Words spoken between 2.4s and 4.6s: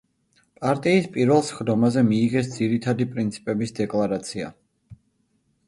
ძირითადი პრინციპების დეკლარაცია.